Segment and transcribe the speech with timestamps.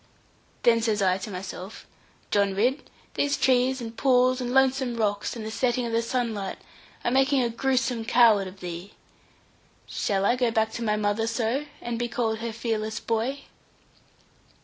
[0.63, 1.85] Then says I to myself
[2.31, 6.57] 'John Ridd, these trees, and pools, and lonesome rocks, and setting of the sunlight
[7.03, 8.93] are making a gruesome coward of thee.
[9.85, 13.41] Shall I go back to my mother so, and be called her fearless boy?'